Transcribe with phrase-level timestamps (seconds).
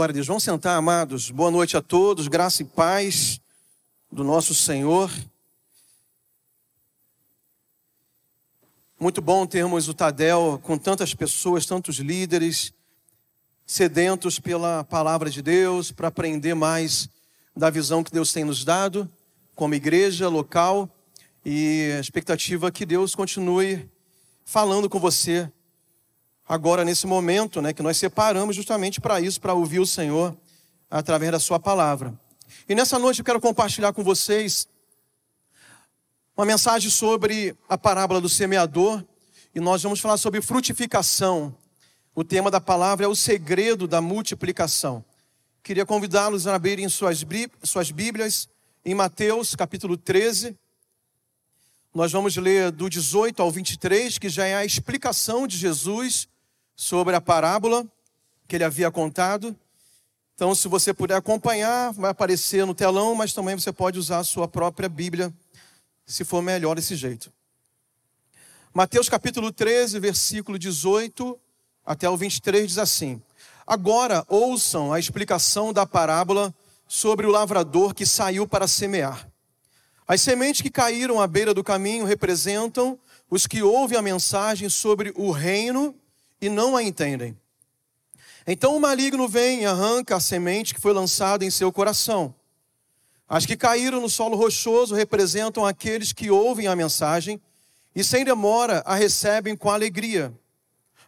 [0.00, 0.28] Glória a Deus.
[0.28, 1.30] Vamos sentar, amados.
[1.30, 2.26] Boa noite a todos.
[2.26, 3.38] Graça e paz
[4.10, 5.12] do nosso Senhor.
[8.98, 12.72] Muito bom termos o Tadel com tantas pessoas, tantos líderes
[13.66, 17.06] sedentos pela palavra de Deus, para aprender mais
[17.54, 19.06] da visão que Deus tem nos dado
[19.54, 20.88] como igreja local
[21.44, 23.86] e a expectativa é que Deus continue
[24.46, 25.52] falando com você
[26.50, 30.36] agora nesse momento, né, que nós separamos justamente para isso, para ouvir o Senhor
[30.90, 32.12] através da sua palavra.
[32.68, 34.66] E nessa noite eu quero compartilhar com vocês
[36.36, 39.04] uma mensagem sobre a parábola do semeador,
[39.54, 41.54] e nós vamos falar sobre frutificação.
[42.16, 45.04] O tema da palavra é o segredo da multiplicação.
[45.62, 47.24] Queria convidá-los a abrirem suas,
[47.62, 48.48] suas Bíblias
[48.84, 50.58] em Mateus capítulo 13.
[51.94, 56.28] Nós vamos ler do 18 ao 23, que já é a explicação de Jesus
[56.80, 57.86] sobre a parábola
[58.48, 59.54] que ele havia contado.
[60.34, 64.24] Então, se você puder acompanhar, vai aparecer no telão, mas também você pode usar a
[64.24, 65.30] sua própria Bíblia,
[66.06, 67.30] se for melhor desse jeito.
[68.72, 71.38] Mateus capítulo 13, versículo 18
[71.84, 73.20] até o 23 diz assim:
[73.66, 76.54] Agora ouçam a explicação da parábola
[76.88, 79.28] sobre o lavrador que saiu para semear.
[80.08, 82.98] As sementes que caíram à beira do caminho representam
[83.28, 85.94] os que ouvem a mensagem sobre o reino
[86.40, 87.36] e não a entendem.
[88.46, 92.34] Então o maligno vem e arranca a semente que foi lançada em seu coração.
[93.28, 97.40] As que caíram no solo rochoso representam aqueles que ouvem a mensagem
[97.94, 100.32] e sem demora a recebem com alegria.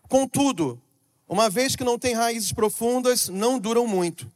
[0.09, 0.81] Contudo,
[1.29, 4.31] uma vez que não têm raízes profundas, não duram muito.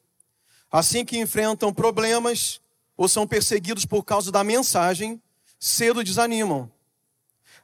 [0.73, 2.61] Assim que enfrentam problemas
[2.97, 5.21] ou são perseguidos por causa da mensagem,
[5.61, 6.71] cedo desanimam.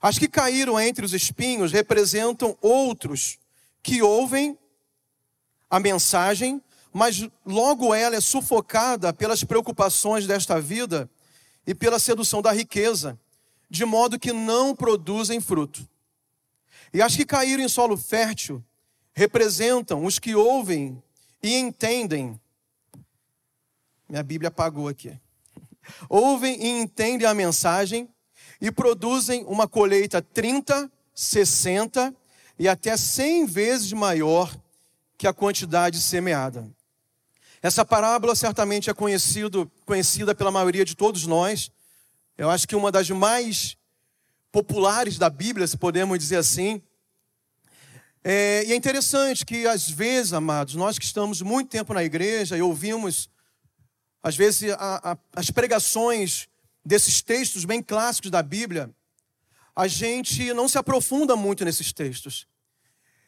[0.02, 3.38] As que caíram entre os espinhos representam outros
[3.80, 4.58] que ouvem
[5.70, 6.60] a mensagem,
[6.92, 11.08] mas logo ela é sufocada pelas preocupações desta vida
[11.64, 13.16] e pela sedução da riqueza,
[13.70, 15.88] de modo que não produzem fruto.
[16.92, 18.62] E as que caíram em solo fértil
[19.14, 21.00] representam os que ouvem
[21.40, 22.40] e entendem.
[24.08, 25.16] Minha Bíblia apagou aqui.
[26.08, 28.08] Ouvem e entendem a mensagem,
[28.62, 32.14] e produzem uma colheita 30, 60
[32.56, 34.56] e até 100 vezes maior
[35.18, 36.70] que a quantidade semeada.
[37.60, 41.72] Essa parábola certamente é conhecido, conhecida pela maioria de todos nós.
[42.38, 43.76] Eu acho que uma das mais
[44.52, 46.80] populares da Bíblia, se podemos dizer assim.
[48.22, 52.56] É, e é interessante que, às vezes, amados, nós que estamos muito tempo na igreja
[52.56, 53.28] e ouvimos,
[54.22, 56.48] às vezes, a, a, as pregações
[56.84, 58.90] desses textos bem clássicos da Bíblia,
[59.74, 62.46] a gente não se aprofunda muito nesses textos.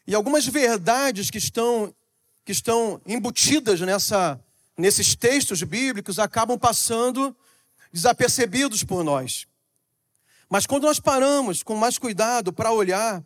[0.06, 1.94] E algumas verdades que estão,
[2.44, 4.38] que estão embutidas nessa,
[4.76, 7.34] nesses textos bíblicos acabam passando
[7.93, 9.47] desapercebidos por nós.
[10.50, 13.25] Mas quando nós paramos com mais cuidado para olhar,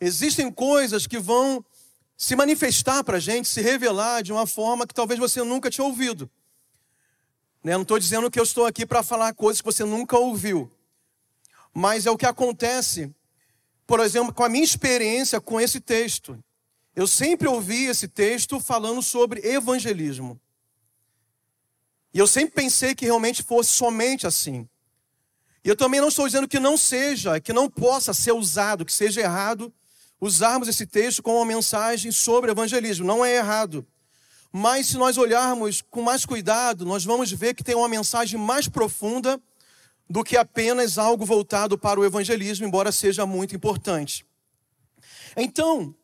[0.00, 1.64] existem coisas que vão
[2.16, 5.84] se manifestar para a gente, se revelar de uma forma que talvez você nunca tinha
[5.86, 6.30] ouvido.
[7.62, 7.72] Né?
[7.72, 10.70] Não estou dizendo que eu estou aqui para falar coisas que você nunca ouviu.
[11.72, 13.14] Mas é o que acontece,
[13.86, 16.38] por exemplo, com a minha experiência com esse texto.
[16.94, 20.40] Eu sempre ouvi esse texto falando sobre evangelismo.
[22.12, 24.68] E eu sempre pensei que realmente fosse somente assim.
[25.64, 28.92] E eu também não estou dizendo que não seja, que não possa ser usado, que
[28.92, 29.72] seja errado
[30.20, 33.06] usarmos esse texto como uma mensagem sobre evangelismo.
[33.06, 33.86] Não é errado.
[34.52, 38.68] Mas se nós olharmos com mais cuidado, nós vamos ver que tem uma mensagem mais
[38.68, 39.40] profunda
[40.08, 44.24] do que apenas algo voltado para o evangelismo, embora seja muito importante.
[45.36, 45.94] Então,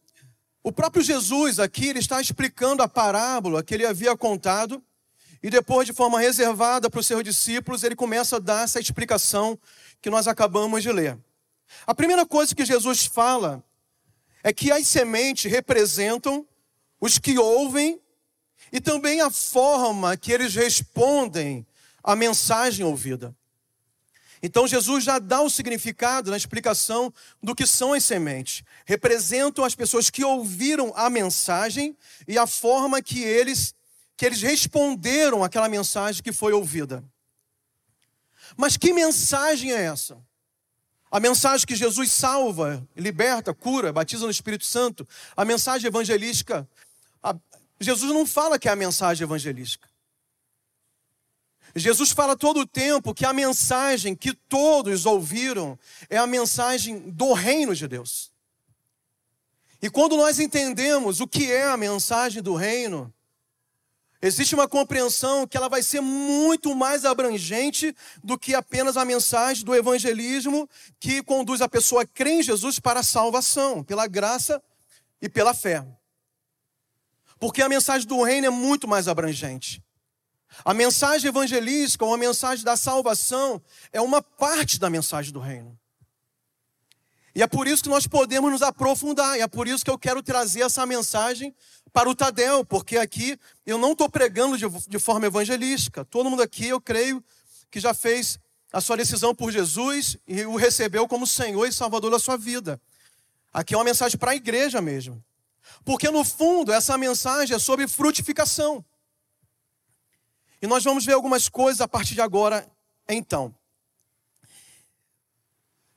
[0.63, 4.83] o próprio Jesus aqui ele está explicando a parábola que ele havia contado
[5.43, 9.59] e depois, de forma reservada para os seus discípulos, ele começa a dar essa explicação
[10.01, 11.19] que nós acabamos de ler.
[11.87, 13.63] A primeira coisa que Jesus fala
[14.43, 16.47] é que as sementes representam
[16.99, 18.01] os que ouvem
[18.75, 21.65] e também a forma que eles respondem
[22.03, 23.33] à mensagem ouvida.
[24.43, 28.65] Então Jesus já dá o significado na explicação do que são as sementes.
[28.85, 33.77] Representam as pessoas que ouviram a mensagem e a forma que eles
[34.17, 37.03] que eles responderam àquela mensagem que foi ouvida.
[38.57, 40.19] Mas que mensagem é essa?
[41.11, 45.07] A mensagem que Jesus salva, liberta, cura, batiza no Espírito Santo,
[45.37, 46.69] a mensagem evangelística.
[47.23, 47.37] A...
[47.81, 49.89] Jesus não fala que é a mensagem evangelística.
[51.77, 55.79] Jesus fala todo o tempo que a mensagem que todos ouviram
[56.09, 58.33] é a mensagem do reino de Deus.
[59.83, 63.13] E quando nós entendemos o que é a mensagem do reino,
[64.23, 69.65] existe uma compreensão que ela vai ser muito mais abrangente do que apenas a mensagem
[69.65, 70.69] do evangelismo
[71.01, 74.63] que conduz a pessoa a crer em Jesus para a salvação, pela graça
[75.21, 75.85] e pela fé.
[77.39, 79.83] Porque a mensagem do reino é muito mais abrangente.
[80.65, 83.61] A mensagem evangelística, ou a mensagem da salvação,
[83.93, 85.79] é uma parte da mensagem do reino.
[87.35, 89.99] E é por isso que nós podemos nos aprofundar, e é por isso que eu
[89.99, 91.53] quero trazer essa mensagem
[91.93, 96.05] para o Tadel, porque aqui eu não estou pregando de, de forma evangelística.
[96.05, 97.23] Todo mundo aqui, eu creio,
[97.71, 98.39] que já fez
[98.73, 102.81] a sua decisão por Jesus e o recebeu como Senhor e Salvador da sua vida.
[103.53, 105.23] Aqui é uma mensagem para a igreja mesmo.
[105.85, 108.85] Porque no fundo, essa mensagem é sobre frutificação.
[110.61, 112.67] E nós vamos ver algumas coisas a partir de agora,
[113.09, 113.55] então.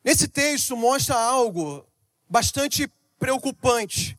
[0.04, 1.86] Esse texto mostra algo
[2.30, 4.18] bastante preocupante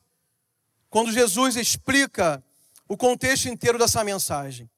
[0.89, 2.43] quando Jesus explica
[2.87, 4.69] o contexto inteiro dessa mensagem.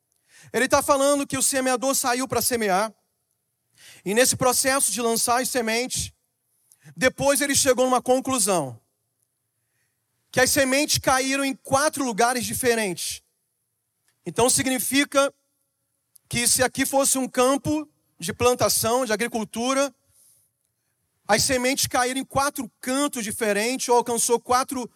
[0.51, 2.93] Ele está falando que o semeador saiu para semear,
[4.03, 6.11] e nesse processo de lançar as sementes,
[6.97, 8.80] depois ele chegou numa conclusão:
[10.31, 13.21] que as sementes caíram em quatro lugares diferentes.
[14.25, 15.33] Então significa
[16.29, 17.87] que se aqui fosse um campo
[18.17, 19.93] de plantação, de agricultura,
[21.27, 24.89] as sementes caíram em quatro cantos diferentes, ou alcançou quatro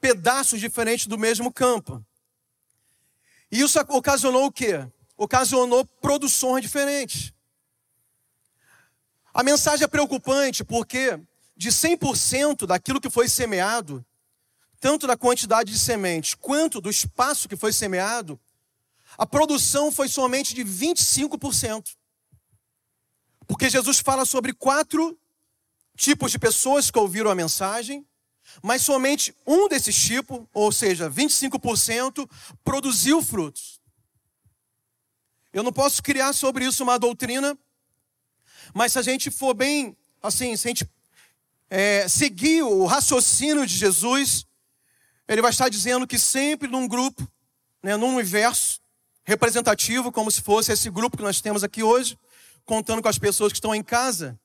[0.00, 2.04] pedaços diferentes do mesmo campo.
[3.50, 4.86] E isso ocasionou o quê?
[5.16, 7.32] Ocasionou produções diferentes.
[9.32, 11.18] A mensagem é preocupante porque
[11.56, 14.04] de 100% daquilo que foi semeado,
[14.82, 18.38] tanto da quantidade de sementes quanto do espaço que foi semeado,
[19.16, 21.94] a produção foi somente de 25%.
[23.46, 25.16] Porque Jesus fala sobre quatro
[25.96, 28.04] tipos de pessoas que ouviram a mensagem,
[28.60, 32.28] mas somente um desses tipos, ou seja, 25%,
[32.64, 33.80] produziu frutos.
[35.52, 37.56] Eu não posso criar sobre isso uma doutrina,
[38.74, 40.90] mas se a gente for bem, assim, se a gente
[41.70, 44.44] é, seguir o raciocínio de Jesus,
[45.32, 47.26] ele vai estar dizendo que sempre num grupo,
[47.82, 48.80] né, num universo,
[49.24, 52.18] representativo, como se fosse esse grupo que nós temos aqui hoje,
[52.64, 54.38] contando com as pessoas que estão em casa,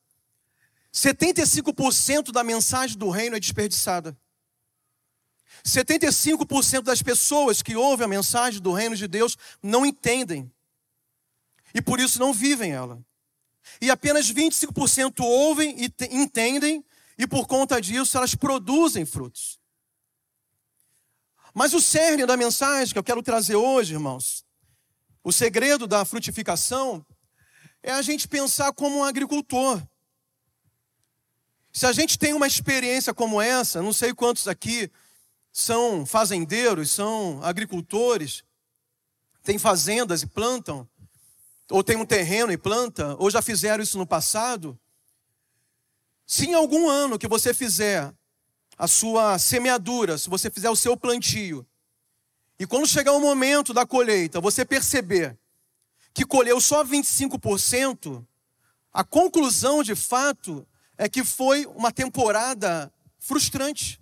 [0.94, 4.18] 75% da mensagem do reino é desperdiçada.
[5.66, 10.52] 75% das pessoas que ouvem a mensagem do reino de Deus não entendem.
[11.74, 13.04] E por isso não vivem ela.
[13.82, 16.84] E apenas 25% ouvem e entendem,
[17.18, 19.60] e por conta disso elas produzem frutos.
[21.58, 24.46] Mas o cerne da mensagem que eu quero trazer hoje, irmãos,
[25.24, 27.04] o segredo da frutificação
[27.82, 29.82] é a gente pensar como um agricultor.
[31.74, 34.92] Se a gente tem uma experiência como essa, não sei quantos aqui
[35.52, 38.44] são fazendeiros, são agricultores,
[39.42, 40.88] têm fazendas e plantam,
[41.72, 44.80] ou tem um terreno e planta, ou já fizeram isso no passado.
[46.24, 48.14] Se em algum ano que você fizer
[48.78, 51.66] a sua semeadura, se você fizer o seu plantio,
[52.60, 55.38] e quando chegar o momento da colheita, você perceber
[56.14, 58.26] que colheu só 25%,
[58.92, 60.68] a conclusão de fato
[60.98, 64.02] é que foi uma temporada frustrante.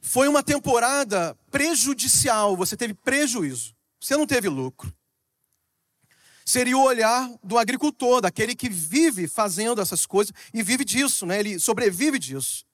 [0.00, 4.94] Foi uma temporada prejudicial, você teve prejuízo, você não teve lucro.
[6.44, 11.40] Seria o olhar do agricultor, daquele que vive fazendo essas coisas e vive disso, né?
[11.40, 12.64] ele sobrevive disso.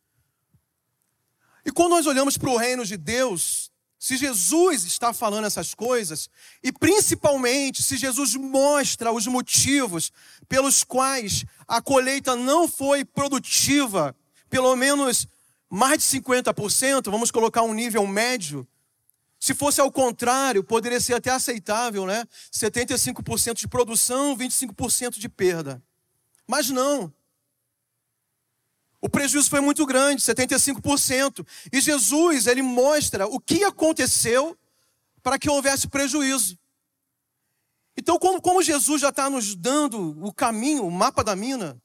[1.65, 6.31] E quando nós olhamos para o reino de Deus, se Jesus está falando essas coisas,
[6.62, 10.11] e principalmente se Jesus mostra os motivos
[10.49, 14.17] pelos quais a colheita não foi produtiva,
[14.49, 15.29] pelo menos
[15.69, 18.67] mais de 50%, vamos colocar um nível médio.
[19.40, 22.26] Se fosse ao contrário, poderia ser até aceitável, né?
[22.52, 25.82] 75% de produção, 25% de perda.
[26.47, 27.11] Mas não.
[29.00, 31.47] O prejuízo foi muito grande, 75%.
[31.73, 34.59] E Jesus, ele mostra o que aconteceu
[35.23, 36.59] para que houvesse prejuízo.
[37.97, 41.80] Então, como, como Jesus já está nos dando o caminho, o mapa da mina,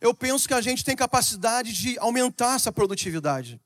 [0.00, 3.60] eu penso que a gente tem capacidade de aumentar essa produtividade.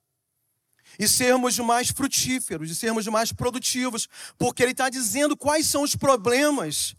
[0.98, 5.94] E sermos mais frutíferos, e sermos mais produtivos, porque Ele está dizendo quais são os
[5.94, 6.96] problemas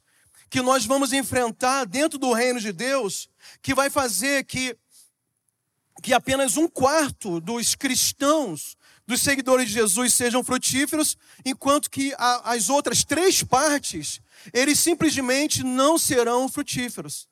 [0.49, 3.29] que nós vamos enfrentar dentro do reino de Deus,
[3.61, 4.75] que vai fazer que,
[6.01, 8.75] que apenas um quarto dos cristãos,
[9.05, 15.63] dos seguidores de Jesus, sejam frutíferos, enquanto que a, as outras três partes, eles simplesmente
[15.63, 17.28] não serão frutíferos.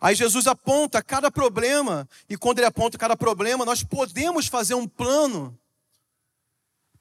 [0.00, 4.88] Aí Jesus aponta cada problema, e quando ele aponta cada problema, nós podemos fazer um
[4.88, 5.58] plano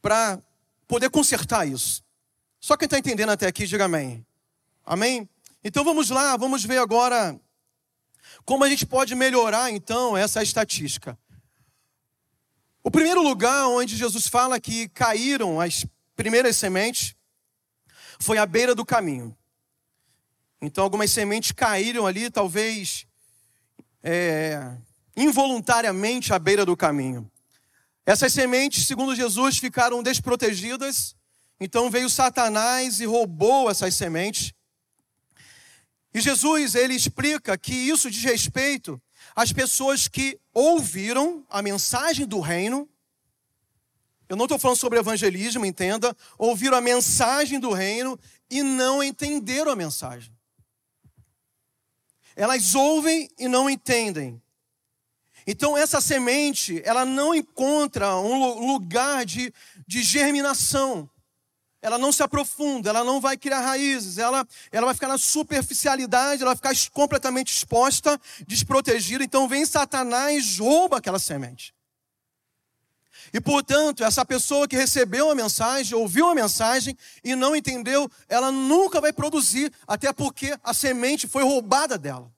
[0.01, 0.41] para
[0.87, 2.03] poder consertar isso.
[2.59, 4.25] Só quem está entendendo até aqui, diga amém.
[4.85, 5.29] Amém?
[5.63, 7.39] Então vamos lá, vamos ver agora
[8.43, 11.17] como a gente pode melhorar então essa estatística.
[12.83, 17.15] O primeiro lugar onde Jesus fala que caíram as primeiras sementes
[18.19, 19.37] foi à beira do caminho.
[20.61, 23.07] Então, algumas sementes caíram ali, talvez
[24.03, 24.77] é,
[25.15, 27.29] involuntariamente à beira do caminho.
[28.05, 31.15] Essas sementes, segundo Jesus, ficaram desprotegidas.
[31.59, 34.53] Então veio Satanás e roubou essas sementes.
[36.13, 38.99] E Jesus, ele explica que isso diz respeito
[39.35, 42.89] às pessoas que ouviram a mensagem do reino.
[44.27, 46.15] Eu não estou falando sobre evangelismo, entenda.
[46.37, 50.33] Ouviram a mensagem do reino e não entenderam a mensagem.
[52.39, 54.41] Elas ouvem e não entendem.
[55.45, 59.53] Então, essa semente, ela não encontra um lugar de,
[59.85, 61.09] de germinação.
[61.81, 66.41] Ela não se aprofunda, ela não vai criar raízes, ela, ela vai ficar na superficialidade,
[66.41, 68.17] ela vai ficar completamente exposta,
[68.47, 69.21] desprotegida.
[69.21, 71.73] Então, vem Satanás, rouba aquela semente.
[73.33, 78.51] E portanto, essa pessoa que recebeu a mensagem, ouviu a mensagem e não entendeu, ela
[78.51, 82.31] nunca vai produzir, até porque a semente foi roubada dela.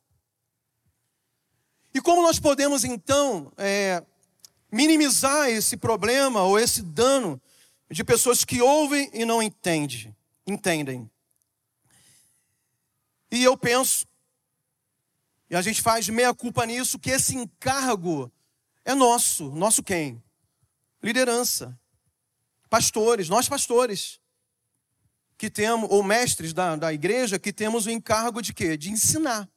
[1.93, 4.03] E como nós podemos então é,
[4.71, 7.41] minimizar esse problema ou esse dano
[7.89, 10.15] de pessoas que ouvem e não entendem,
[10.47, 11.09] entendem?
[13.29, 14.05] E eu penso,
[15.49, 18.31] e a gente faz meia culpa nisso, que esse encargo
[18.85, 19.49] é nosso.
[19.51, 20.21] Nosso quem?
[21.01, 21.77] Liderança,
[22.69, 24.19] pastores, nós pastores,
[25.37, 28.77] que temos, ou mestres da, da igreja, que temos o encargo de quê?
[28.77, 29.49] De ensinar.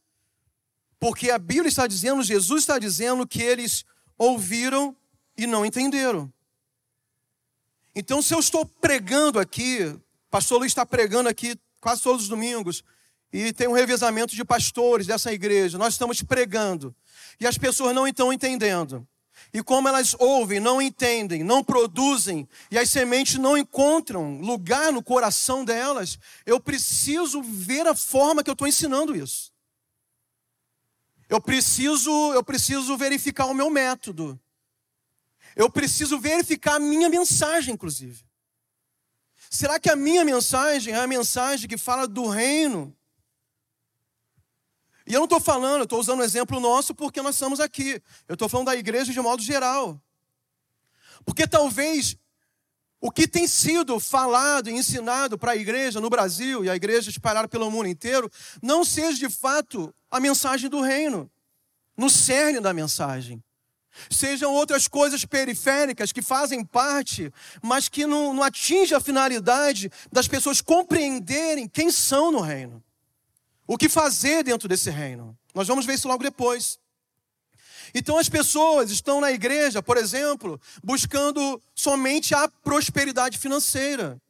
[0.98, 3.84] Porque a Bíblia está dizendo, Jesus está dizendo que eles
[4.16, 4.96] ouviram
[5.36, 6.32] e não entenderam.
[7.94, 9.94] Então, se eu estou pregando aqui,
[10.30, 12.82] pastor Luiz está pregando aqui quase todos os domingos,
[13.30, 16.96] e tem um revezamento de pastores dessa igreja, nós estamos pregando,
[17.38, 19.06] e as pessoas não estão entendendo.
[19.54, 25.00] E como elas ouvem, não entendem, não produzem, e as sementes não encontram lugar no
[25.00, 29.52] coração delas, eu preciso ver a forma que eu estou ensinando isso.
[31.28, 34.38] Eu preciso, eu preciso verificar o meu método.
[35.54, 38.24] Eu preciso verificar a minha mensagem, inclusive.
[39.48, 42.92] Será que a minha mensagem é a mensagem que fala do reino
[45.06, 48.02] e eu não estou falando, eu estou usando um exemplo nosso porque nós estamos aqui.
[48.26, 50.00] Eu estou falando da igreja de modo geral.
[51.24, 52.16] Porque talvez
[53.00, 57.10] o que tem sido falado e ensinado para a igreja no Brasil e a igreja
[57.10, 58.30] espalhada pelo mundo inteiro
[58.62, 61.30] não seja de fato a mensagem do reino,
[61.96, 63.44] no cerne da mensagem.
[64.10, 67.30] Sejam outras coisas periféricas que fazem parte,
[67.62, 72.82] mas que não, não atingem a finalidade das pessoas compreenderem quem são no reino.
[73.66, 75.36] O que fazer dentro desse reino?
[75.54, 76.78] Nós vamos ver isso logo depois.
[77.94, 84.20] Então as pessoas estão na igreja, por exemplo, buscando somente a prosperidade financeira,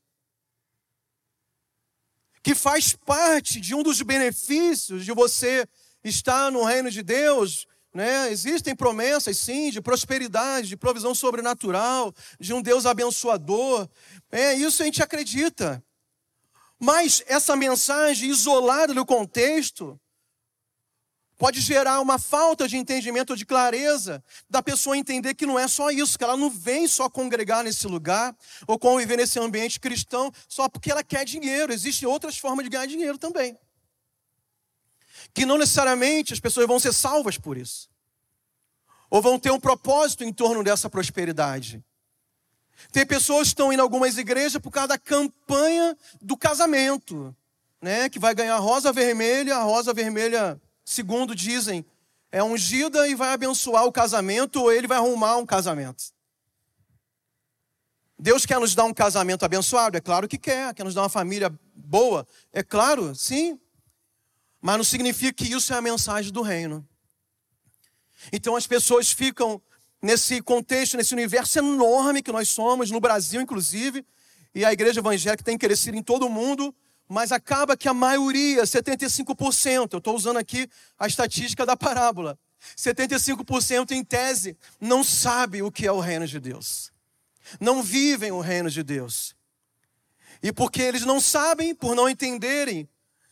[2.43, 5.67] que faz parte de um dos benefícios de você
[6.05, 7.67] estar no reino de Deus.
[7.93, 8.31] Né?
[8.31, 13.89] Existem promessas, sim, de prosperidade, de provisão sobrenatural, de um Deus abençoador.
[14.31, 15.83] É isso a gente acredita.
[16.85, 19.99] Mas essa mensagem isolada do contexto
[21.39, 25.67] pode gerar uma falta de entendimento ou de clareza da pessoa entender que não é
[25.67, 28.37] só isso, que ela não vem só congregar nesse lugar
[28.67, 31.73] ou conviver nesse ambiente cristão só porque ela quer dinheiro.
[31.73, 33.59] Existem outras formas de ganhar dinheiro também.
[35.33, 37.89] Que não necessariamente as pessoas vão ser salvas por isso.
[39.09, 41.83] Ou vão ter um propósito em torno dessa prosperidade.
[42.93, 47.35] Tem pessoas que estão indo algumas igrejas por causa da campanha do casamento,
[47.81, 48.09] né?
[48.09, 51.85] Que vai ganhar rosa vermelha, a rosa vermelha, segundo dizem,
[52.31, 56.05] é ungida e vai abençoar o casamento ou ele vai arrumar um casamento.
[58.19, 59.97] Deus quer nos dar um casamento abençoado?
[59.97, 60.73] É claro que quer.
[60.75, 62.27] Quer nos dar uma família boa?
[62.53, 63.61] É claro, sim.
[64.61, 66.87] Mas não significa que isso é a mensagem do reino.
[68.33, 69.61] Então as pessoas ficam
[70.05, 74.05] nesse contexto, nesse universo enorme que nós somos, no Brasil inclusive,
[74.55, 76.75] e a igreja evangélica tem crescido em todo o mundo,
[77.09, 80.69] mas acaba que a maioria, 75%, eu estou usando aqui
[80.99, 82.39] a estatística da parábola,
[82.77, 86.93] 75% em tese não sabe o que é o reino de Deus.
[87.59, 89.35] Não vivem o reino de Deus.
[90.43, 92.89] E porque eles não sabem, por não entenderem,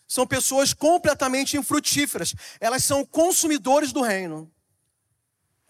[0.08, 2.34] são pessoas completamente infrutíferas.
[2.60, 4.51] Elas são consumidores do reino.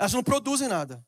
[0.02, 1.00] Elas não produzem nada.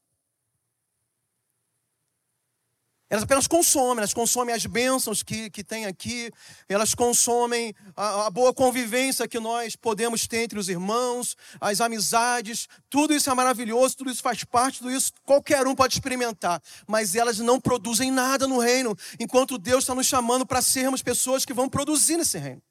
[3.11, 6.31] Elas apenas consomem, elas consomem as bênçãos que, que tem aqui,
[6.69, 12.69] elas consomem a, a, boa convivência que nós podemos ter entre os irmãos, as amizades,
[12.89, 17.17] tudo isso é maravilhoso, tudo isso faz parte, tudo isso qualquer um pode experimentar, mas
[17.17, 21.53] elas não produzem nada no reino, enquanto Deus está nos chamando para sermos pessoas que
[21.53, 22.63] vão produzir nesse reino.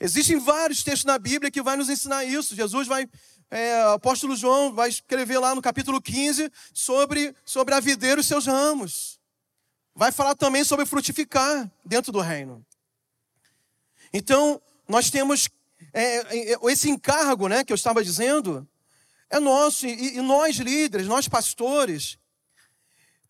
[0.00, 2.54] Existem vários textos na Bíblia que vai nos ensinar isso.
[2.54, 3.08] Jesus vai
[3.54, 8.20] é, o apóstolo João vai escrever lá no capítulo 15 sobre, sobre a videira e
[8.20, 9.20] os seus ramos.
[9.94, 12.66] Vai falar também sobre frutificar dentro do reino.
[14.12, 15.48] Então, nós temos
[15.92, 18.68] é, é, esse encargo né, que eu estava dizendo,
[19.30, 22.18] é nosso, e, e nós líderes, nós pastores,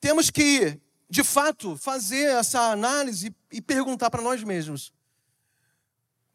[0.01, 4.91] temos que, de fato, fazer essa análise e perguntar para nós mesmos: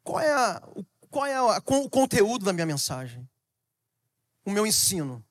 [0.03, 0.61] qual é, a,
[1.09, 3.27] qual é a, o conteúdo da minha mensagem?
[4.45, 5.23] O meu ensino?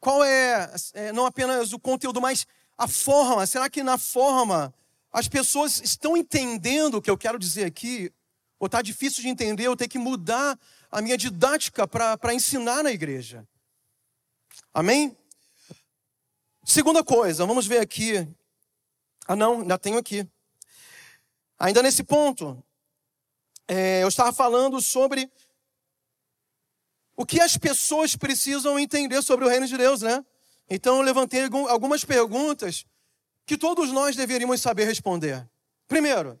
[0.00, 3.46] Qual é, é, não apenas o conteúdo, mas a forma?
[3.46, 4.74] Será que na forma
[5.10, 8.12] as pessoas estão entendendo o que eu quero dizer aqui?
[8.58, 10.58] Ou está difícil de entender, eu tenho que mudar
[10.90, 13.46] a minha didática para ensinar na igreja?
[14.72, 15.16] Amém?
[16.64, 18.28] Segunda coisa, vamos ver aqui.
[19.26, 20.28] Ah, não, ainda tenho aqui.
[21.58, 22.62] Ainda nesse ponto,
[23.66, 25.30] é, eu estava falando sobre
[27.16, 30.24] o que as pessoas precisam entender sobre o reino de Deus, né?
[30.68, 32.84] Então eu levantei algumas perguntas
[33.46, 35.48] que todos nós deveríamos saber responder.
[35.86, 36.40] Primeiro,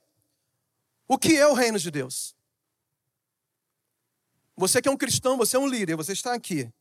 [1.06, 2.34] o que é o reino de Deus?
[4.56, 6.72] Você que é um cristão, você é um líder, você está aqui.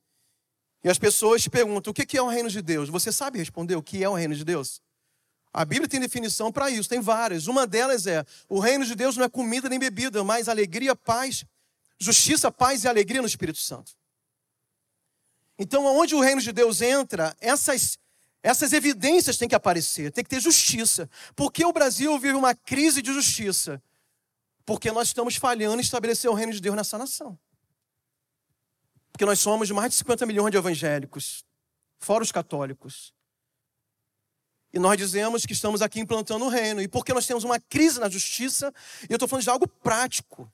[0.83, 2.89] E as pessoas te perguntam: o que é o reino de Deus?
[2.89, 4.81] Você sabe responder o que é o reino de Deus?
[5.51, 7.47] A Bíblia tem definição para isso, tem várias.
[7.47, 11.45] Uma delas é: o reino de Deus não é comida nem bebida, mas alegria, paz
[12.03, 13.93] justiça, paz e alegria no Espírito Santo.
[15.57, 17.97] Então, onde o reino de Deus entra, essas,
[18.41, 21.09] essas evidências têm que aparecer, tem que ter justiça.
[21.35, 23.81] Por que o Brasil vive uma crise de justiça?
[24.65, 27.37] Porque nós estamos falhando em estabelecer o reino de Deus nessa nação.
[29.11, 31.45] Porque nós somos mais de 50 milhões de evangélicos,
[31.99, 33.13] fora os católicos.
[34.73, 36.81] E nós dizemos que estamos aqui implantando o reino.
[36.81, 38.73] E porque nós temos uma crise na justiça,
[39.07, 40.51] e eu estou falando de algo prático.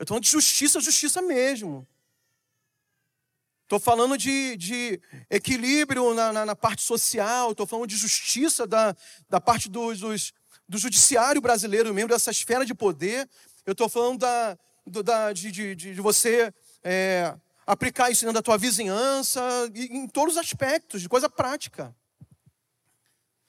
[0.00, 1.86] Eu estou falando de justiça, justiça mesmo.
[3.64, 8.96] Estou falando de, de equilíbrio na, na, na, parte social, estou falando de justiça da,
[9.28, 10.32] da parte do, dos,
[10.66, 13.28] do judiciário brasileiro mesmo, dessa esfera de poder.
[13.66, 16.50] Eu estou falando da, do, da, de, de, de você
[16.82, 17.36] é,
[17.66, 19.42] aplicar isso da tua vizinhança,
[19.74, 21.94] em todos os aspectos, de coisa prática.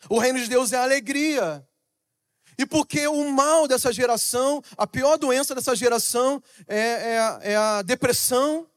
[0.09, 1.65] O reino de Deus é alegria.
[2.57, 7.81] E porque o mal dessa geração, a pior doença dessa geração é, é, é a
[7.81, 8.67] depressão,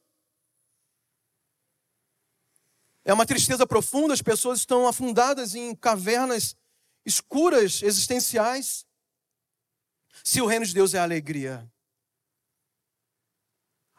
[3.05, 6.57] é uma tristeza profunda, as pessoas estão afundadas em cavernas
[7.05, 8.87] escuras, existenciais.
[10.23, 11.71] Se o reino de Deus é alegria.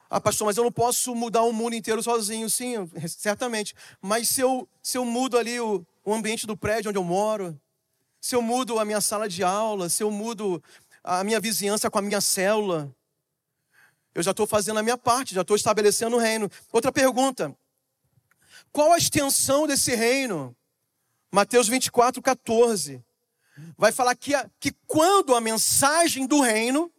[0.09, 2.49] Ah, pastor, mas eu não posso mudar o mundo inteiro sozinho.
[2.49, 3.75] Sim, certamente.
[4.01, 7.59] Mas se eu, se eu mudo ali o, o ambiente do prédio onde eu moro,
[8.25, 10.59] se eu mudo a minha sala de aula, se eu mudo
[11.03, 12.91] a minha vizinhança com a minha célula,
[14.15, 16.49] eu já estou fazendo a minha parte, já estou estabelecendo o reino.
[16.73, 17.55] Outra pergunta:
[18.71, 20.57] qual a extensão desse reino?
[21.31, 22.99] Mateus 24, 14.
[23.77, 26.91] Vai falar que, que quando a mensagem do reino,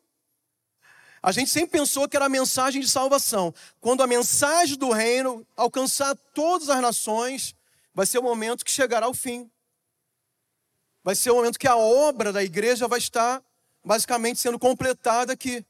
[1.21, 3.53] a gente sempre pensou que era a mensagem de salvação.
[3.81, 7.53] Quando a mensagem do reino alcançar todas as nações,
[7.93, 9.51] vai ser o momento que chegará ao fim
[11.07, 13.41] vai ser o momento que a obra da igreja vai estar
[13.85, 15.65] basicamente sendo completada aqui.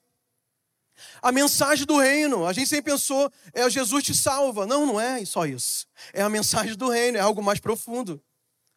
[1.20, 4.64] A mensagem do reino, a gente sempre pensou, é Jesus te salva.
[4.64, 5.86] Não, não é só isso.
[6.14, 8.18] É a mensagem do reino, é algo mais profundo.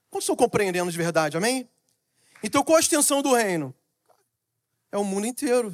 [0.10, 1.66] Como estou compreendendo de verdade, amém?
[2.44, 3.74] Então qual a extensão do reino?
[4.92, 5.74] É o mundo inteiro.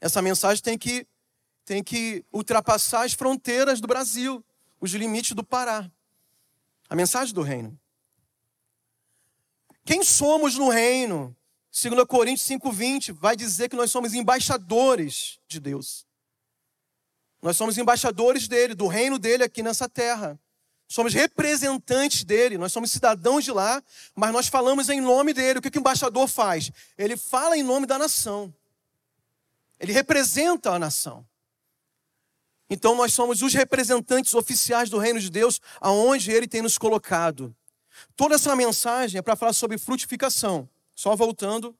[0.00, 1.06] Essa mensagem tem que,
[1.62, 4.42] tem que ultrapassar as fronteiras do Brasil,
[4.80, 5.90] os limites do Pará.
[6.88, 7.78] A mensagem do reino.
[9.84, 11.36] Quem somos no reino?
[11.72, 16.06] 2 Coríntios 5,20 vai dizer que nós somos embaixadores de Deus.
[17.40, 20.38] Nós somos embaixadores dele, do reino dele aqui nessa terra.
[20.86, 23.82] Somos representantes dele, nós somos cidadãos de lá,
[24.14, 25.60] mas nós falamos em nome dele.
[25.60, 26.70] O que, que o embaixador faz?
[26.98, 28.52] Ele fala em nome da nação.
[29.78, 31.24] Ele representa a nação.
[32.68, 37.54] Então nós somos os representantes oficiais do reino de Deus, aonde ele tem nos colocado.
[38.16, 40.68] Toda essa mensagem é para falar sobre frutificação.
[40.94, 41.76] Só voltando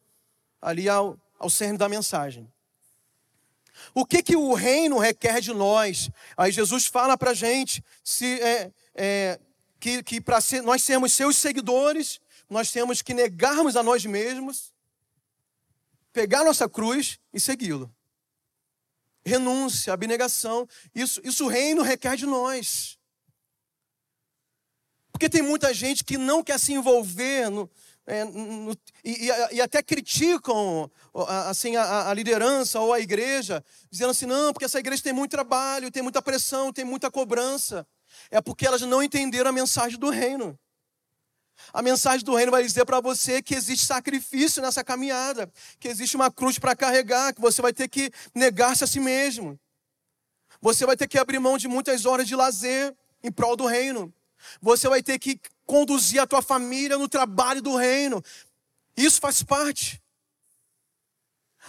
[0.61, 2.51] ali ao, ao cerne da mensagem.
[3.95, 6.11] O que, que o reino requer de nós?
[6.37, 9.41] Aí Jesus fala para a gente se, é, é,
[9.79, 14.73] que, que para ser, nós sermos seus seguidores, nós temos que negarmos a nós mesmos,
[16.13, 17.93] pegar nossa cruz e segui-lo.
[19.25, 22.99] Renúncia, abnegação, isso, isso o reino requer de nós.
[25.21, 27.71] Porque tem muita gente que não quer se envolver no,
[28.07, 30.91] é, no, e, e, até criticam
[31.47, 35.33] assim a, a, liderança ou a igreja, dizendo assim, não, porque essa igreja tem muito
[35.33, 37.87] trabalho, tem muita pressão, tem muita cobrança.
[38.31, 40.59] É porque elas não entenderam a mensagem do reino.
[41.71, 46.17] A mensagem do reino vai dizer para você que existe sacrifício nessa caminhada, que existe
[46.17, 49.61] uma cruz para carregar, que você vai ter que negar-se a si mesmo.
[50.63, 54.11] Você vai ter que abrir mão de muitas horas de lazer em prol do reino.
[54.61, 58.23] Você vai ter que conduzir a tua família no trabalho do reino.
[58.97, 60.03] Isso faz parte.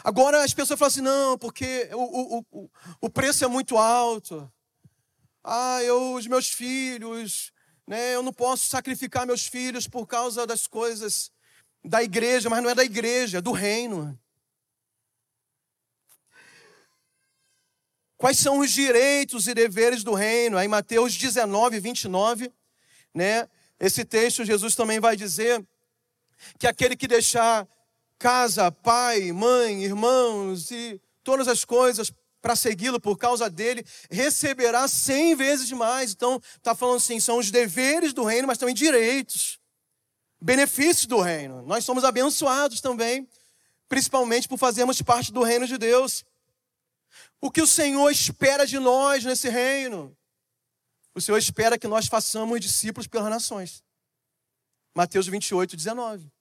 [0.04, 2.70] Agora as pessoas falam assim: não, porque o, o, o,
[3.02, 4.52] o preço é muito alto.
[5.44, 7.52] Ah, eu, os meus filhos,
[7.88, 11.32] né, eu não posso sacrificar meus filhos por causa das coisas
[11.84, 14.18] da igreja, mas não é da igreja, é do reino.
[18.18, 20.56] Quais são os direitos e deveres do reino?
[20.56, 22.54] Aí Mateus 19, 29,
[23.14, 23.48] né?
[23.80, 25.66] Esse texto Jesus também vai dizer
[26.58, 27.68] que aquele que deixar
[28.18, 35.36] casa, pai, mãe, irmãos e todas as coisas para segui-lo por causa dele, receberá cem
[35.36, 36.12] vezes mais.
[36.12, 39.60] Então, está falando assim: são os deveres do reino, mas também direitos,
[40.42, 41.62] benefícios do reino.
[41.62, 43.28] Nós somos abençoados também,
[43.88, 46.26] principalmente por fazermos parte do reino de Deus.
[47.40, 50.16] O que o Senhor espera de nós nesse reino?
[51.14, 53.84] O Senhor espera que nós façamos discípulos pelas nações.
[54.96, 56.32] Mateus 28, 19.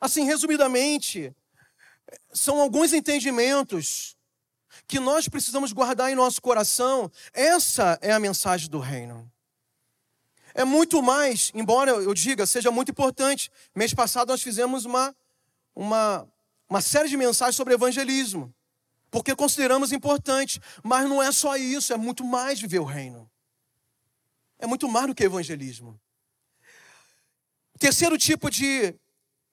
[0.00, 1.34] Assim, resumidamente,
[2.32, 4.16] são alguns entendimentos
[4.86, 7.10] que nós precisamos guardar em nosso coração.
[7.32, 9.30] Essa é a mensagem do reino.
[10.54, 13.50] É muito mais, embora eu diga, seja muito importante.
[13.74, 15.14] Mês passado nós fizemos uma,
[15.74, 16.26] uma,
[16.68, 18.52] uma série de mensagens sobre evangelismo,
[19.10, 20.60] porque consideramos importante.
[20.82, 23.30] Mas não é só isso, é muito mais viver o reino.
[24.58, 25.98] É muito mais do que evangelismo.
[27.78, 28.94] Terceiro tipo de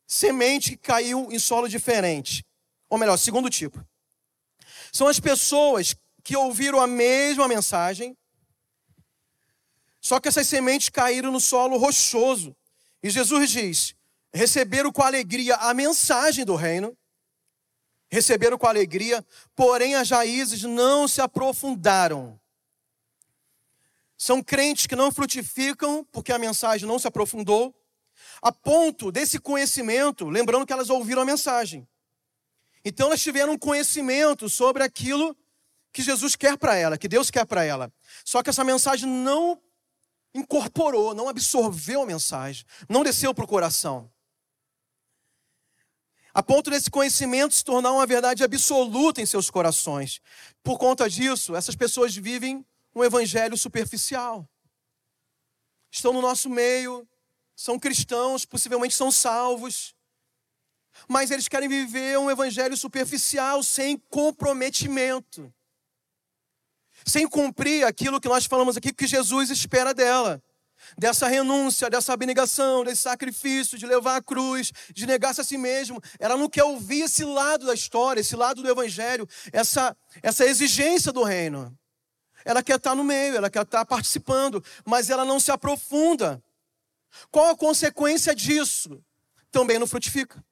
[0.07, 2.45] semente que caiu em solo diferente.
[2.89, 3.85] Ou melhor, segundo tipo.
[4.91, 8.17] São as pessoas que ouviram a mesma mensagem,
[10.01, 12.55] só que essas sementes caíram no solo rochoso.
[13.01, 13.95] E Jesus diz:
[14.33, 16.97] receberam com alegria a mensagem do reino,
[18.09, 22.39] receberam com alegria, porém as raízes não se aprofundaram.
[24.17, 27.73] São crentes que não frutificam porque a mensagem não se aprofundou,
[28.41, 31.87] a ponto desse conhecimento, lembrando que elas ouviram a mensagem,
[32.83, 35.35] então elas tiveram um conhecimento sobre aquilo
[35.91, 37.91] que Jesus quer para ela, que Deus quer para ela.
[38.23, 39.59] Só que essa mensagem não
[40.33, 44.11] incorporou, não absorveu a mensagem, não desceu para o coração.
[46.35, 50.19] A ponto desse conhecimento se tornar uma verdade absoluta em seus corações.
[50.61, 54.45] Por conta disso, essas pessoas vivem um evangelho superficial.
[55.89, 57.07] Estão no nosso meio,
[57.55, 59.95] são cristãos, possivelmente são salvos,
[61.07, 65.53] mas eles querem viver um evangelho superficial, sem comprometimento,
[67.05, 70.43] sem cumprir aquilo que nós falamos aqui que Jesus espera dela.
[70.97, 76.01] Dessa renúncia, dessa abnegação, desse sacrifício, de levar a cruz, de negar-se a si mesmo.
[76.19, 81.11] Ela não quer ouvir esse lado da história, esse lado do evangelho, essa, essa exigência
[81.11, 81.77] do reino.
[82.43, 86.43] Ela quer estar no meio, ela quer estar participando, mas ela não se aprofunda.
[87.31, 89.03] Qual a consequência disso?
[89.51, 90.43] Também não frutifica.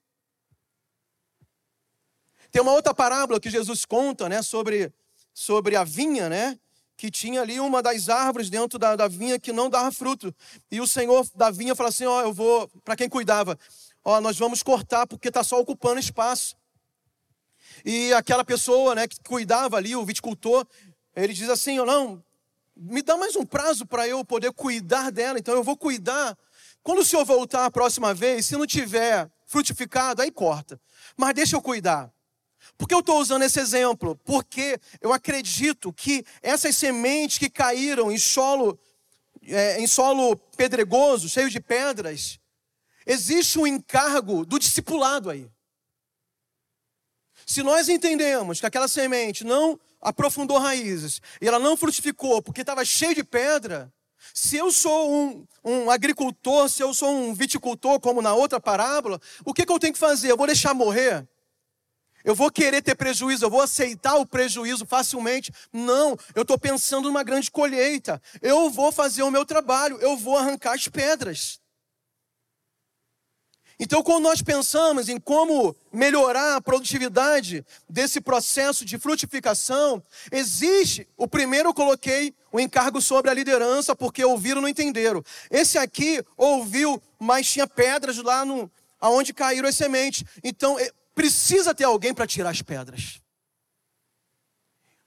[2.50, 4.92] Tem uma outra parábola que Jesus conta, né, sobre,
[5.32, 6.58] sobre a vinha, né?
[6.96, 10.34] Que tinha ali uma das árvores dentro da, da vinha que não dava fruto.
[10.70, 13.58] E o Senhor da vinha fala assim: Ó, eu vou, para quem cuidava,
[14.04, 16.56] ó, nós vamos cortar porque está só ocupando espaço.
[17.84, 20.66] E aquela pessoa, né, que cuidava ali, o viticultor,
[21.16, 22.22] ele diz assim: ó, não,
[22.76, 26.36] me dá mais um prazo para eu poder cuidar dela, então eu vou cuidar.
[26.82, 30.80] Quando o senhor voltar a próxima vez, se não tiver frutificado, aí corta.
[31.16, 32.12] Mas deixa eu cuidar.
[32.76, 34.16] Por que eu estou usando esse exemplo?
[34.24, 38.78] Porque eu acredito que essas sementes que caíram em solo,
[39.42, 42.38] é, em solo pedregoso, cheio de pedras,
[43.06, 45.48] existe um encargo do discipulado aí.
[47.46, 52.84] Se nós entendemos que aquela semente não aprofundou raízes e ela não frutificou porque estava
[52.84, 53.92] cheio de pedra,
[54.32, 59.20] se eu sou um, um, agricultor, se eu sou um viticultor, como na outra parábola,
[59.44, 60.30] o que, que eu tenho que fazer?
[60.30, 61.26] Eu vou deixar morrer?
[62.24, 65.52] Eu vou querer ter prejuízo, eu vou aceitar o prejuízo facilmente.
[65.70, 68.20] Não, eu estou pensando numa grande colheita.
[68.40, 71.60] Eu vou fazer o meu trabalho, eu vou arrancar as pedras.
[73.78, 81.26] Então, quando nós pensamos em como melhorar a produtividade desse processo de frutificação, existe, o
[81.26, 85.24] primeiro eu coloquei o encargo sobre a liderança, porque ouviram não entenderam.
[85.50, 90.24] Esse aqui ouviu, mas tinha pedras lá no, aonde caíram as sementes.
[90.42, 90.78] Então,
[91.14, 93.20] precisa ter alguém para tirar as pedras.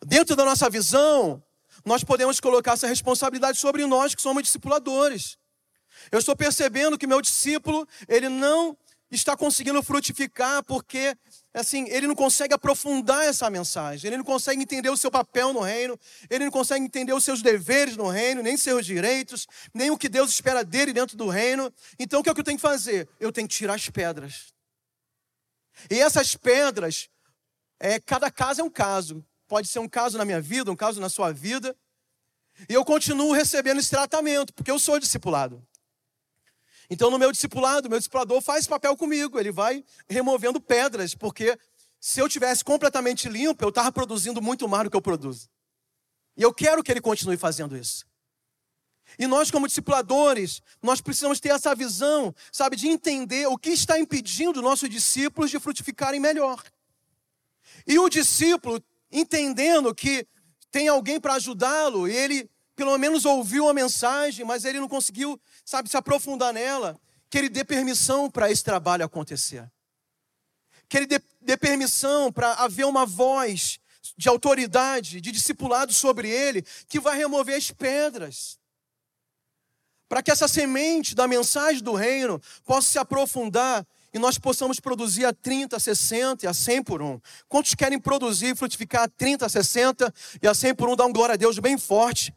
[0.05, 1.43] Dentro da nossa visão,
[1.83, 5.37] nós podemos colocar essa responsabilidade sobre nós que somos discipuladores.
[6.11, 8.77] Eu estou percebendo que meu discípulo, ele não
[9.09, 11.15] está conseguindo frutificar porque
[11.53, 15.61] assim, ele não consegue aprofundar essa mensagem, ele não consegue entender o seu papel no
[15.61, 15.97] reino,
[16.29, 20.07] ele não consegue entender os seus deveres no reino, nem seus direitos, nem o que
[20.07, 21.73] Deus espera dele dentro do reino.
[21.97, 23.09] Então o que é que eu tenho que fazer?
[23.19, 24.53] Eu tenho que tirar as pedras.
[25.89, 27.09] E essas pedras,
[27.79, 29.25] é, cada caso é um caso.
[29.47, 31.75] Pode ser um caso na minha vida, um caso na sua vida.
[32.67, 35.65] E eu continuo recebendo esse tratamento, porque eu sou discipulado.
[36.89, 41.57] Então, no meu discipulado, meu discipulador faz papel comigo, ele vai removendo pedras, porque
[41.99, 45.49] se eu tivesse completamente limpo, eu estava produzindo muito mais do que eu produzo.
[46.35, 48.05] E eu quero que ele continue fazendo isso.
[49.17, 53.99] E nós, como discipuladores, nós precisamos ter essa visão, sabe, de entender o que está
[53.99, 56.63] impedindo nossos discípulos de frutificarem melhor.
[57.85, 60.27] E o discípulo, entendendo que
[60.71, 65.89] tem alguém para ajudá-lo, ele pelo menos ouviu a mensagem, mas ele não conseguiu, sabe,
[65.89, 69.67] se aprofundar nela, que ele dê permissão para esse trabalho acontecer.
[70.87, 73.79] Que ele dê, dê permissão para haver uma voz
[74.15, 78.59] de autoridade, de discipulado sobre ele, que vai remover as pedras
[80.07, 85.25] para que essa semente da mensagem do reino possa se aprofundar e nós possamos produzir
[85.25, 87.19] a 30, 60 e a 100 por um.
[87.47, 90.95] Quantos querem produzir e frutificar a 30, 60 e a 100 por um?
[90.95, 92.33] Dá um glória a Deus bem forte.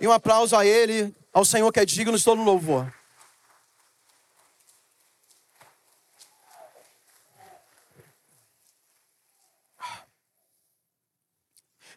[0.00, 2.92] E um aplauso a Ele, ao Senhor que é digno de todo louvor.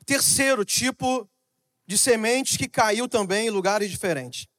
[0.04, 1.30] Terceiro tipo
[1.86, 4.51] de semente que caiu também em lugares diferentes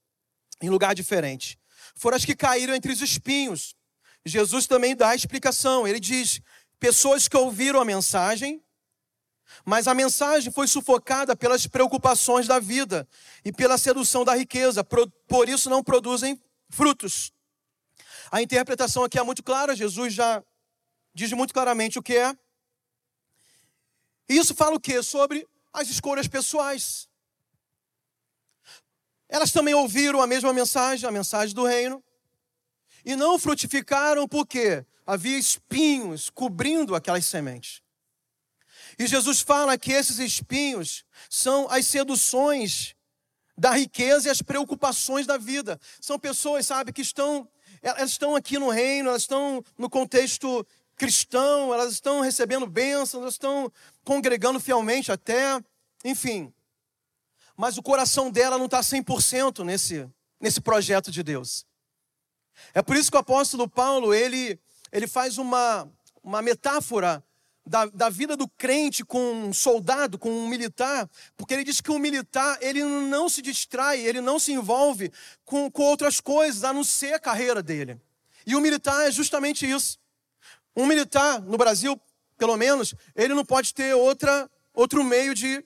[0.63, 1.59] em lugar diferente.
[1.95, 3.75] Foram as que caíram entre os espinhos.
[4.25, 5.87] Jesus também dá a explicação.
[5.87, 6.41] Ele diz:
[6.79, 8.63] pessoas que ouviram a mensagem,
[9.65, 13.07] mas a mensagem foi sufocada pelas preocupações da vida
[13.45, 17.33] e pela sedução da riqueza, por isso não produzem frutos.
[18.31, 20.43] A interpretação aqui é muito clara, Jesus já
[21.13, 22.35] diz muito claramente o que é.
[24.29, 25.03] Isso fala o que?
[25.03, 27.09] Sobre as escolhas pessoais.
[29.33, 32.05] Elas também ouviram a mesma mensagem, a mensagem do reino,
[33.03, 37.81] e não frutificaram porque havia espinhos cobrindo aquelas sementes.
[38.99, 42.95] E Jesus fala que esses espinhos são as seduções
[43.57, 45.81] da riqueza e as preocupações da vida.
[45.99, 47.49] São pessoas, sabe, que estão
[47.81, 50.65] elas estão aqui no reino, elas estão no contexto
[50.95, 53.73] cristão, elas estão recebendo bênçãos, elas estão
[54.05, 55.59] congregando fielmente até,
[56.05, 56.53] enfim
[57.57, 60.09] mas o coração dela não está 100% nesse,
[60.41, 61.67] nesse projeto de Deus.
[62.75, 64.59] É por isso que o apóstolo Paulo, ele,
[64.91, 65.89] ele faz uma,
[66.23, 67.23] uma metáfora
[67.65, 71.91] da, da vida do crente com um soldado, com um militar, porque ele diz que
[71.91, 75.13] o militar, ele não se distrai, ele não se envolve
[75.45, 78.01] com, com outras coisas, a não ser a carreira dele.
[78.45, 79.99] E o militar é justamente isso.
[80.77, 82.01] Um militar, no Brasil,
[82.37, 85.65] pelo menos, ele não pode ter outra, outro meio de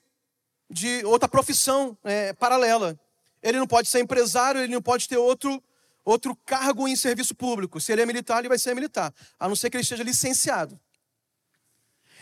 [0.69, 2.99] de outra profissão é, paralela.
[3.41, 5.63] Ele não pode ser empresário, ele não pode ter outro,
[6.03, 7.79] outro cargo em serviço público.
[7.79, 10.79] Se ele é militar, ele vai ser militar, a não ser que ele esteja licenciado.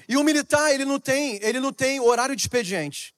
[0.07, 3.15] E o militar, ele não tem, ele não tem horário de expediente.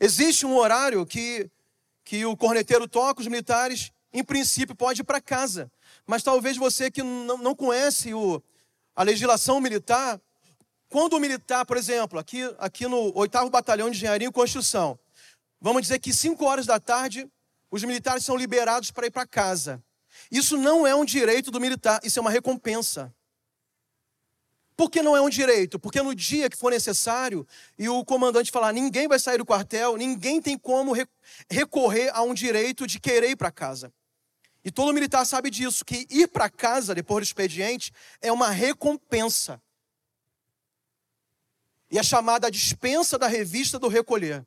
[0.00, 1.48] Existe um horário que,
[2.02, 5.70] que o corneteiro toca, os militares, em princípio, pode ir para casa.
[6.06, 8.42] Mas talvez você que não, não conhece o,
[8.96, 10.20] a legislação militar,
[10.90, 14.98] quando o militar, por exemplo, aqui, aqui no 8 Batalhão de Engenharia e Construção,
[15.60, 17.30] vamos dizer que 5 horas da tarde,
[17.70, 19.80] os militares são liberados para ir para casa.
[20.32, 23.14] Isso não é um direito do militar, isso é uma recompensa.
[24.76, 25.78] Por que não é um direito?
[25.78, 27.46] Porque no dia que for necessário
[27.78, 30.92] e o comandante falar, ninguém vai sair do quartel, ninguém tem como
[31.48, 33.92] recorrer a um direito de querer ir para casa.
[34.64, 39.62] E todo militar sabe disso, que ir para casa depois do expediente é uma recompensa.
[41.90, 44.46] E é chamada a dispensa da revista do recolher,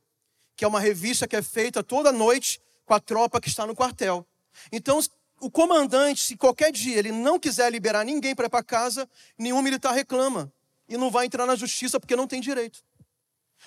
[0.55, 3.75] que é uma revista que é feita toda noite com a tropa que está no
[3.75, 4.25] quartel.
[4.71, 4.99] Então,
[5.39, 9.61] o comandante, se qualquer dia ele não quiser liberar ninguém para ir para casa, nenhum
[9.61, 10.51] militar reclama.
[10.87, 12.83] E não vai entrar na justiça porque não tem direito.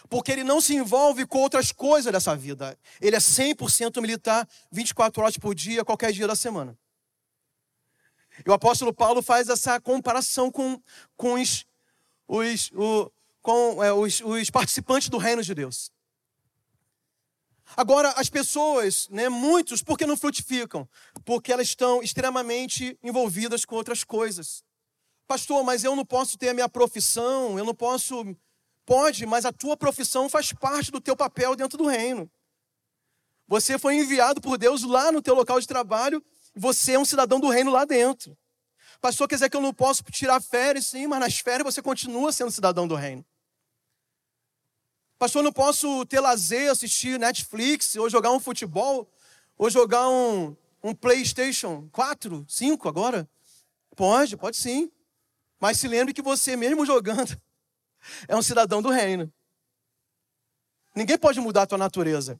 [0.08, 2.78] Porque ele não se envolve com outras coisas dessa vida.
[3.00, 6.78] Ele é 100% militar, 24 horas por dia, qualquer dia da semana.
[8.44, 10.80] E o apóstolo Paulo faz essa comparação com,
[11.16, 11.66] com, os,
[12.28, 12.70] os,
[13.46, 15.92] com é, os, os participantes do reino de Deus.
[17.76, 20.88] Agora, as pessoas, né, muitos, por que não frutificam?
[21.24, 24.64] Porque elas estão extremamente envolvidas com outras coisas.
[25.28, 28.36] Pastor, mas eu não posso ter a minha profissão, eu não posso.
[28.84, 32.28] Pode, mas a tua profissão faz parte do teu papel dentro do reino.
[33.46, 36.20] Você foi enviado por Deus lá no teu local de trabalho,
[36.52, 38.36] você é um cidadão do reino lá dentro.
[39.00, 42.32] Pastor, quer dizer que eu não posso tirar férias, sim, mas nas férias você continua
[42.32, 43.24] sendo cidadão do reino.
[45.18, 49.10] Pastor, não posso ter lazer, assistir Netflix, ou jogar um futebol,
[49.56, 53.28] ou jogar um, um PlayStation 4, 5 agora?
[53.96, 54.90] Pode, pode sim.
[55.58, 57.40] Mas se lembre que você, mesmo jogando,
[58.28, 59.32] é um cidadão do reino.
[60.94, 62.38] Ninguém pode mudar a tua natureza.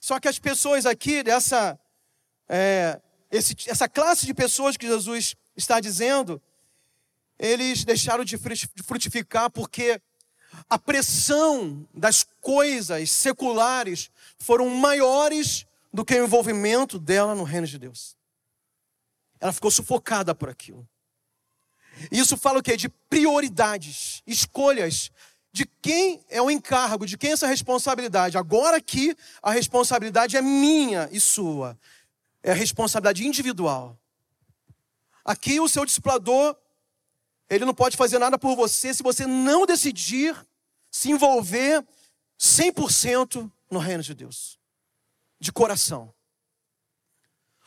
[0.00, 1.78] Só que as pessoas aqui, dessa,
[2.48, 6.42] é, esse, essa classe de pessoas que Jesus está dizendo,
[7.38, 10.00] eles deixaram de frutificar porque
[10.68, 17.78] a pressão das coisas seculares foram maiores do que o envolvimento dela no reino de
[17.78, 18.16] Deus.
[19.40, 20.86] Ela ficou sufocada por aquilo.
[22.10, 22.76] Isso fala o quê?
[22.76, 25.10] De prioridades, escolhas,
[25.52, 28.36] de quem é o encargo, de quem é essa responsabilidade.
[28.36, 31.78] Agora aqui a responsabilidade é minha e sua.
[32.42, 33.98] É a responsabilidade individual.
[35.24, 36.56] Aqui o seu discipulador
[37.48, 40.36] ele não pode fazer nada por você se você não decidir
[40.90, 41.84] se envolver
[42.38, 44.58] 100% no reino de Deus,
[45.40, 46.12] de coração.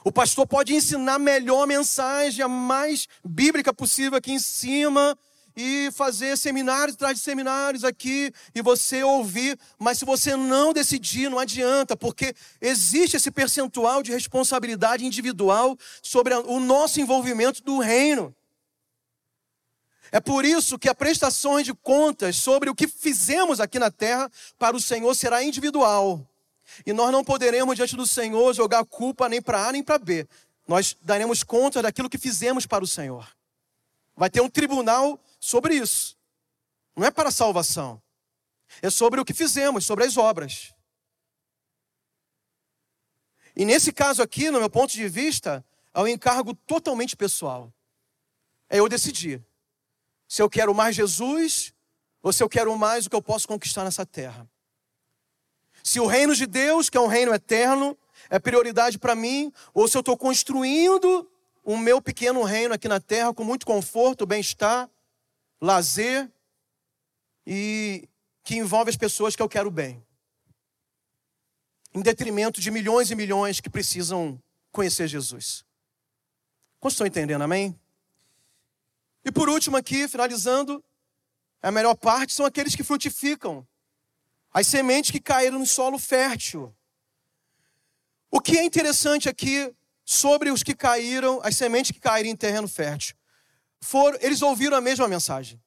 [0.03, 5.17] O pastor pode ensinar a melhor mensagem, a mais bíblica possível aqui em cima,
[5.55, 11.29] e fazer seminários atrás de seminários aqui, e você ouvir, mas se você não decidir,
[11.29, 18.33] não adianta, porque existe esse percentual de responsabilidade individual sobre o nosso envolvimento do reino.
[20.11, 24.29] É por isso que a prestação de contas sobre o que fizemos aqui na terra
[24.57, 26.27] para o Senhor será individual.
[26.85, 30.27] E nós não poderemos, diante do Senhor, jogar culpa nem para A nem para B.
[30.67, 33.27] Nós daremos conta daquilo que fizemos para o Senhor.
[34.15, 36.17] Vai ter um tribunal sobre isso.
[36.95, 38.01] Não é para a salvação.
[38.81, 40.73] É sobre o que fizemos, sobre as obras.
[43.55, 47.73] E nesse caso aqui, no meu ponto de vista, é um encargo totalmente pessoal.
[48.69, 49.43] É eu decidir
[50.29, 51.73] se eu quero mais Jesus
[52.21, 54.47] ou se eu quero mais o que eu posso conquistar nessa terra.
[55.83, 57.97] Se o reino de Deus, que é um reino eterno,
[58.29, 61.29] é prioridade para mim, ou se eu estou construindo
[61.63, 64.89] o meu pequeno reino aqui na terra com muito conforto, bem-estar,
[65.59, 66.29] lazer
[67.47, 68.07] e
[68.43, 70.03] que envolve as pessoas que eu quero bem.
[71.93, 74.39] Em detrimento de milhões e milhões que precisam
[74.71, 75.65] conhecer Jesus.
[76.79, 77.79] Como estão entendendo, amém?
[79.23, 80.83] E por último, aqui, finalizando,
[81.61, 83.67] a melhor parte são aqueles que frutificam.
[84.51, 86.75] As sementes que caíram no solo fértil.
[88.31, 89.73] O que é interessante aqui
[90.05, 93.15] sobre os que caíram, as sementes que caíram em terreno fértil,
[93.81, 95.61] foram, eles ouviram a mesma mensagem.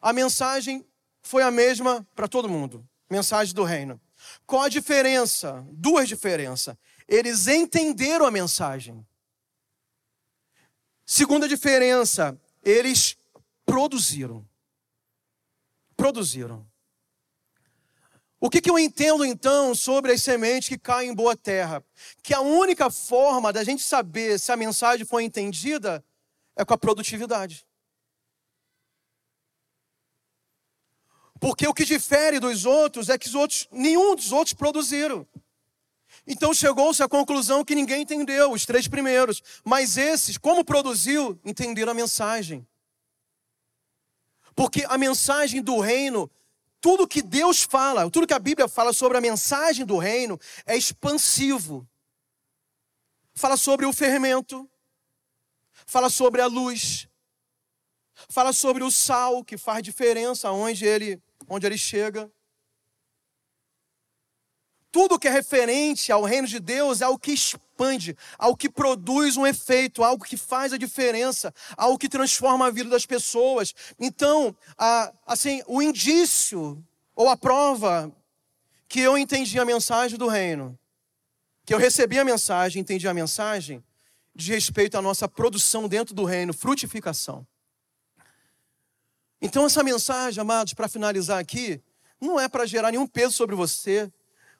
[0.00, 0.84] A mensagem
[1.22, 2.86] foi a mesma para todo mundo.
[3.08, 4.00] Mensagem do reino.
[4.46, 5.64] Qual a diferença?
[5.70, 6.76] Duas diferenças.
[7.06, 9.06] Eles entenderam a mensagem.
[11.14, 13.18] Segunda diferença, eles
[13.66, 14.48] produziram.
[15.94, 16.66] Produziram.
[18.40, 21.84] O que, que, eu entendo então sobre as sementes que caem em boa terra?
[22.22, 26.02] Que a única forma da gente saber se a mensagem foi entendida
[26.56, 27.66] é com a produtividade.
[31.38, 35.28] Porque o que difere dos outros é que os outros, nenhum dos outros produziram.
[36.26, 39.42] Então chegou-se à conclusão que ninguém entendeu, os três primeiros.
[39.64, 42.66] Mas esses, como produziu, entenderam a mensagem.
[44.54, 46.30] Porque a mensagem do reino,
[46.80, 50.76] tudo que Deus fala, tudo que a Bíblia fala sobre a mensagem do reino é
[50.76, 51.88] expansivo.
[53.34, 54.68] Fala sobre o fermento,
[55.86, 57.08] fala sobre a luz,
[58.28, 62.30] Fala sobre o sal que faz diferença onde ele, onde ele chega.
[64.92, 69.38] Tudo que é referente ao reino de Deus é o que expande, ao que produz
[69.38, 73.74] um efeito, algo que faz a diferença, algo que transforma a vida das pessoas.
[73.98, 76.84] Então, a, assim, o indício
[77.16, 78.14] ou a prova
[78.86, 80.78] que eu entendi a mensagem do reino,
[81.64, 83.82] que eu recebi a mensagem, entendi a mensagem,
[84.34, 87.46] de respeito à nossa produção dentro do reino, frutificação.
[89.40, 91.80] Então, essa mensagem, amados, para finalizar aqui,
[92.20, 94.12] não é para gerar nenhum peso sobre você,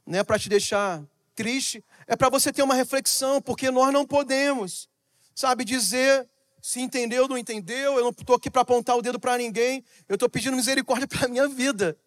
[0.06, 1.02] não é para te deixar
[1.34, 4.88] triste, é para você ter uma reflexão, porque nós não podemos,
[5.34, 6.28] sabe, dizer
[6.62, 9.84] se entendeu ou não entendeu, eu não estou aqui para apontar o dedo para ninguém,
[10.08, 11.98] eu estou pedindo misericórdia para a minha vida,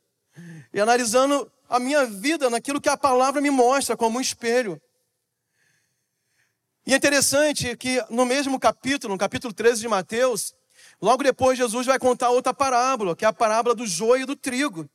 [0.73, 4.81] e analisando a minha vida naquilo que a palavra me mostra como um espelho.
[6.85, 10.53] E é interessante que no mesmo capítulo, no capítulo 13 de Mateus,
[11.01, 14.35] logo depois Jesus vai contar outra parábola, que é a parábola do joio e do
[14.35, 14.87] trigo.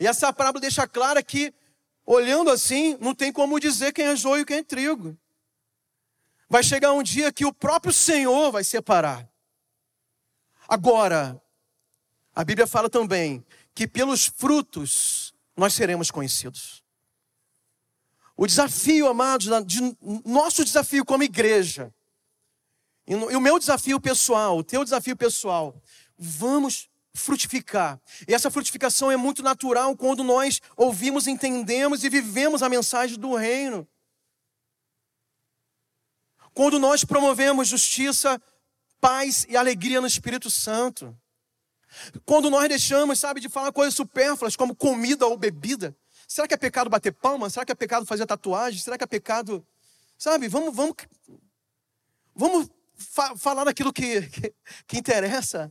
[0.00, 1.52] E essa parábola deixa clara que
[2.06, 5.18] Olhando assim, não tem como dizer quem é joio e quem é trigo.
[6.48, 9.28] Vai chegar um dia que o próprio Senhor vai separar.
[10.68, 11.42] Agora,
[12.32, 13.44] a Bíblia fala também
[13.74, 16.84] que pelos frutos nós seremos conhecidos.
[18.36, 19.80] O desafio, amados, de,
[20.24, 21.92] nosso desafio como igreja,
[23.06, 25.80] e o meu desafio pessoal, o teu desafio pessoal,
[26.18, 28.00] vamos frutificar.
[28.28, 33.34] E essa frutificação é muito natural quando nós ouvimos, entendemos e vivemos a mensagem do
[33.34, 33.86] reino.
[36.52, 38.40] Quando nós promovemos justiça,
[39.00, 41.16] paz e alegria no Espírito Santo.
[42.24, 45.96] Quando nós deixamos, sabe, de falar coisas supérfluas como comida ou bebida.
[46.28, 47.48] Será que é pecado bater palma?
[47.50, 48.80] Será que é pecado fazer tatuagem?
[48.80, 49.66] Será que é pecado,
[50.18, 50.48] sabe?
[50.48, 50.94] Vamos, vamos,
[52.34, 54.54] vamos fa falar daquilo que, que,
[54.86, 55.70] que interessa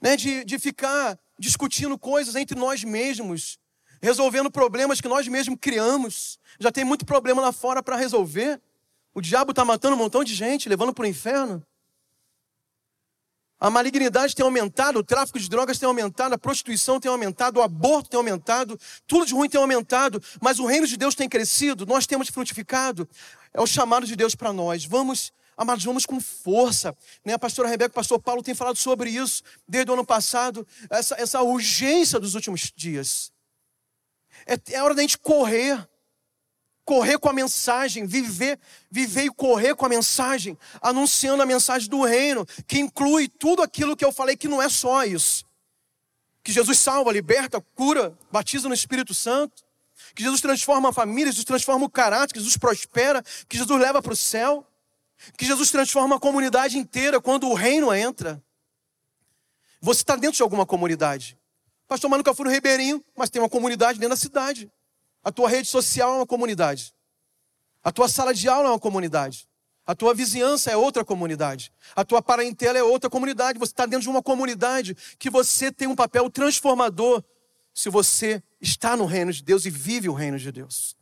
[0.00, 3.58] né, de, de ficar discutindo coisas entre nós mesmos,
[4.02, 6.38] resolvendo problemas que nós mesmos criamos.
[6.58, 8.60] Já tem muito problema lá fora para resolver.
[9.14, 11.64] O diabo está matando um montão de gente, levando para o inferno.
[13.60, 17.62] A malignidade tem aumentado, o tráfico de drogas tem aumentado, a prostituição tem aumentado, o
[17.62, 21.84] aborto tem aumentado, tudo de ruim tem aumentado, mas o reino de Deus tem crescido,
[21.84, 23.08] nós temos frutificado.
[23.52, 24.84] É o chamado de Deus para nós.
[24.84, 26.96] Vamos Amados, vamos com força.
[27.24, 27.32] Né?
[27.32, 31.16] A pastora Rebeca, o pastor Paulo tem falado sobre isso desde o ano passado, essa,
[31.20, 33.32] essa urgência dos últimos dias.
[34.46, 35.84] É, é hora da gente correr,
[36.84, 38.56] correr com a mensagem, viver,
[38.88, 43.96] viver e correr com a mensagem, anunciando a mensagem do reino, que inclui tudo aquilo
[43.96, 45.44] que eu falei, que não é só isso.
[46.44, 49.64] Que Jesus salva, liberta, cura, batiza no Espírito Santo,
[50.14, 54.00] que Jesus transforma a família, Jesus transforma o caráter, que Jesus prospera, que Jesus leva
[54.00, 54.64] para o céu
[55.36, 58.42] que Jesus transforma a comunidade inteira quando o reino entra.
[59.80, 61.38] Você está dentro de alguma comunidade.
[61.86, 64.70] Pastor, mas nunca fui no Ribeirinho, mas tem uma comunidade dentro da cidade.
[65.22, 66.94] A tua rede social é uma comunidade.
[67.82, 69.48] A tua sala de aula é uma comunidade.
[69.86, 71.72] A tua vizinhança é outra comunidade.
[71.96, 73.58] A tua parentela é outra comunidade.
[73.58, 77.24] Você está dentro de uma comunidade que você tem um papel transformador
[77.72, 80.94] se você está no reino de Deus e vive o reino de Deus.